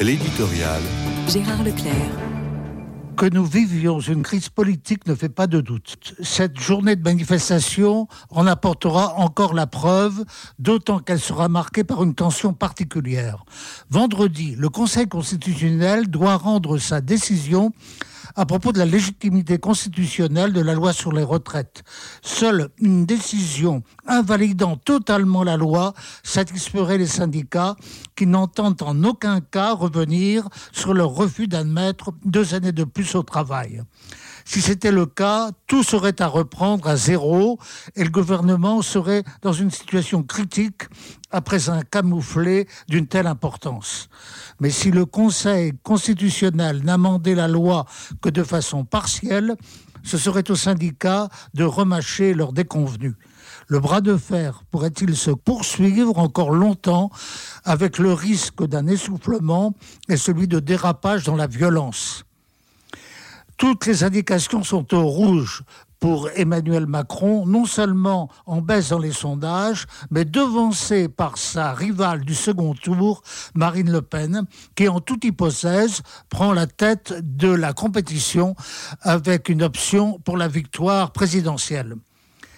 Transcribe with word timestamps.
L'éditorial. 0.00 0.80
Gérard 1.28 1.62
Leclerc. 1.62 1.94
Que 3.18 3.26
nous 3.26 3.44
vivions 3.44 4.00
une 4.00 4.22
crise 4.22 4.48
politique 4.48 5.06
ne 5.06 5.14
fait 5.14 5.28
pas 5.28 5.46
de 5.46 5.60
doute. 5.60 6.14
Cette 6.22 6.58
journée 6.58 6.96
de 6.96 7.02
manifestation 7.02 8.08
en 8.30 8.46
apportera 8.46 9.16
encore 9.16 9.52
la 9.52 9.66
preuve, 9.66 10.24
d'autant 10.58 11.00
qu'elle 11.00 11.20
sera 11.20 11.48
marquée 11.48 11.84
par 11.84 12.02
une 12.02 12.14
tension 12.14 12.54
particulière. 12.54 13.44
Vendredi, 13.90 14.54
le 14.56 14.70
Conseil 14.70 15.06
constitutionnel 15.06 16.08
doit 16.08 16.36
rendre 16.36 16.78
sa 16.78 17.02
décision 17.02 17.72
à 18.36 18.46
propos 18.46 18.72
de 18.72 18.78
la 18.78 18.84
légitimité 18.84 19.58
constitutionnelle 19.58 20.52
de 20.52 20.60
la 20.60 20.74
loi 20.74 20.92
sur 20.92 21.12
les 21.12 21.22
retraites. 21.22 21.82
Seule 22.22 22.70
une 22.78 23.06
décision 23.06 23.82
invalidant 24.06 24.76
totalement 24.76 25.44
la 25.44 25.56
loi 25.56 25.94
satisferait 26.22 26.98
les 26.98 27.06
syndicats 27.06 27.76
qui 28.16 28.26
n'entendent 28.26 28.82
en 28.82 29.02
aucun 29.04 29.40
cas 29.40 29.72
revenir 29.74 30.48
sur 30.72 30.94
leur 30.94 31.10
refus 31.10 31.48
d'admettre 31.48 32.12
deux 32.24 32.54
années 32.54 32.72
de 32.72 32.84
plus 32.84 33.14
au 33.14 33.22
travail. 33.22 33.82
Si 34.44 34.60
c'était 34.60 34.92
le 34.92 35.06
cas, 35.06 35.50
tout 35.70 35.84
serait 35.84 36.20
à 36.20 36.26
reprendre 36.26 36.88
à 36.88 36.96
zéro 36.96 37.60
et 37.94 38.02
le 38.02 38.10
gouvernement 38.10 38.82
serait 38.82 39.22
dans 39.40 39.52
une 39.52 39.70
situation 39.70 40.24
critique 40.24 40.82
après 41.30 41.70
un 41.70 41.82
camouflet 41.82 42.66
d'une 42.88 43.06
telle 43.06 43.28
importance. 43.28 44.08
Mais 44.58 44.70
si 44.70 44.90
le 44.90 45.06
Conseil 45.06 45.72
constitutionnel 45.84 46.82
n'amendait 46.82 47.36
la 47.36 47.46
loi 47.46 47.86
que 48.20 48.30
de 48.30 48.42
façon 48.42 48.84
partielle, 48.84 49.54
ce 50.02 50.18
serait 50.18 50.50
aux 50.50 50.56
syndicats 50.56 51.28
de 51.54 51.62
remâcher 51.62 52.34
leurs 52.34 52.52
déconvenus. 52.52 53.14
Le 53.68 53.78
bras 53.78 54.00
de 54.00 54.16
fer 54.16 54.64
pourrait-il 54.72 55.16
se 55.16 55.30
poursuivre 55.30 56.18
encore 56.18 56.50
longtemps 56.50 57.10
avec 57.62 57.98
le 57.98 58.12
risque 58.12 58.64
d'un 58.66 58.88
essoufflement 58.88 59.76
et 60.08 60.16
celui 60.16 60.48
de 60.48 60.58
dérapage 60.58 61.22
dans 61.22 61.36
la 61.36 61.46
violence? 61.46 62.24
Toutes 63.60 63.84
les 63.84 64.04
indications 64.04 64.64
sont 64.64 64.94
au 64.94 65.06
rouge 65.06 65.64
pour 66.00 66.30
Emmanuel 66.34 66.86
Macron, 66.86 67.44
non 67.44 67.66
seulement 67.66 68.30
en 68.46 68.62
baisse 68.62 68.88
dans 68.88 68.98
les 68.98 69.12
sondages, 69.12 69.84
mais 70.10 70.24
devancé 70.24 71.10
par 71.10 71.36
sa 71.36 71.74
rivale 71.74 72.24
du 72.24 72.34
second 72.34 72.72
tour, 72.72 73.22
Marine 73.54 73.92
Le 73.92 74.00
Pen, 74.00 74.46
qui 74.74 74.88
en 74.88 75.00
toute 75.00 75.24
hypothèse 75.24 76.00
prend 76.30 76.54
la 76.54 76.66
tête 76.66 77.12
de 77.20 77.50
la 77.50 77.74
compétition 77.74 78.56
avec 79.02 79.50
une 79.50 79.62
option 79.62 80.18
pour 80.24 80.38
la 80.38 80.48
victoire 80.48 81.12
présidentielle. 81.12 81.96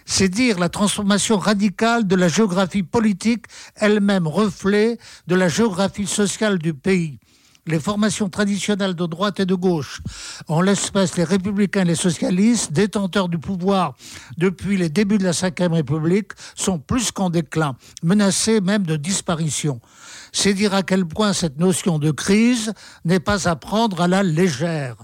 C'est 0.06 0.28
dire 0.28 0.60
la 0.60 0.68
transformation 0.68 1.36
radicale 1.36 2.06
de 2.06 2.14
la 2.14 2.28
géographie 2.28 2.84
politique, 2.84 3.46
elle-même 3.74 4.28
reflet 4.28 4.98
de 5.26 5.34
la 5.34 5.48
géographie 5.48 6.06
sociale 6.06 6.58
du 6.58 6.74
pays 6.74 7.18
les 7.66 7.78
formations 7.78 8.28
traditionnelles 8.28 8.94
de 8.94 9.06
droite 9.06 9.40
et 9.40 9.46
de 9.46 9.54
gauche, 9.54 10.00
en 10.48 10.60
l'espèce 10.60 11.16
les 11.16 11.24
républicains 11.24 11.82
et 11.82 11.86
les 11.86 11.94
socialistes, 11.94 12.72
détenteurs 12.72 13.28
du 13.28 13.38
pouvoir 13.38 13.94
depuis 14.36 14.76
les 14.76 14.88
débuts 14.88 15.18
de 15.18 15.24
la 15.24 15.32
Ve 15.32 15.72
République, 15.72 16.32
sont 16.54 16.78
plus 16.78 17.12
qu'en 17.12 17.30
déclin, 17.30 17.76
menacés 18.02 18.60
même 18.60 18.84
de 18.84 18.96
disparition. 18.96 19.80
C'est 20.32 20.54
dire 20.54 20.74
à 20.74 20.82
quel 20.82 21.04
point 21.04 21.32
cette 21.32 21.58
notion 21.58 21.98
de 21.98 22.10
crise 22.10 22.72
n'est 23.04 23.20
pas 23.20 23.48
à 23.48 23.54
prendre 23.54 24.00
à 24.00 24.08
la 24.08 24.22
légère. 24.22 24.96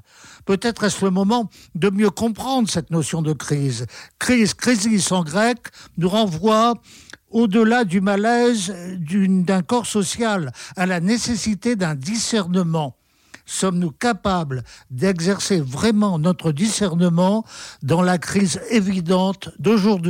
Peut-être 0.45 0.84
est-ce 0.84 1.05
le 1.05 1.11
moment 1.11 1.51
de 1.75 1.91
mieux 1.91 2.11
comprendre 2.11 2.70
cette 2.70 2.91
notion 2.91 3.20
de 3.20 3.34
crise. 3.34 3.86
Crise, 4.19 4.55
crisis 4.55 5.12
en 5.12 5.23
grec, 5.23 5.59
nous 5.98 6.09
renvoie 6.09 6.75
au-delà 7.30 7.84
du 7.84 8.00
malaise 8.00 8.74
d'un 8.98 9.62
corps 9.62 9.86
social, 9.86 10.52
à 10.76 10.86
la 10.86 11.00
nécessité 11.00 11.76
d'un 11.76 11.94
discernement. 11.94 12.96
Sommes-nous 13.46 13.92
capables 13.92 14.62
d'exercer 14.90 15.60
vraiment 15.60 16.18
notre 16.18 16.52
discernement 16.52 17.44
dans 17.82 18.02
la 18.02 18.18
crise 18.18 18.60
évidente 18.70 19.48
d'aujourd'hui? 19.58 20.06